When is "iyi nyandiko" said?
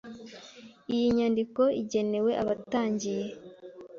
0.93-1.61